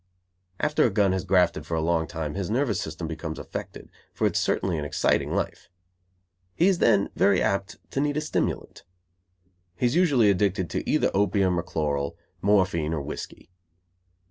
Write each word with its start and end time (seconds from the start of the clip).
After 0.59 0.83
a 0.83 0.89
gun 0.89 1.11
has 1.11 1.23
grafted 1.23 1.67
for 1.67 1.75
a 1.75 1.79
long 1.79 2.07
time 2.07 2.33
his 2.33 2.49
nervous 2.49 2.81
system 2.81 3.07
becomes 3.07 3.37
affected, 3.37 3.91
for 4.15 4.25
it 4.25 4.35
is 4.35 4.41
certainly 4.41 4.79
an 4.79 4.83
exciting 4.83 5.35
life. 5.35 5.69
He 6.55 6.67
is 6.67 6.79
then 6.79 7.11
very 7.15 7.39
apt 7.39 7.77
to 7.91 8.01
need 8.01 8.17
a 8.17 8.21
stimulant. 8.21 8.83
He 9.75 9.85
is 9.85 9.95
usually 9.95 10.31
addicted 10.31 10.71
to 10.71 10.89
either 10.89 11.11
opium 11.13 11.59
or 11.59 11.61
chloral, 11.61 12.17
morphine 12.41 12.95
or 12.95 13.01
whiskey. 13.03 13.51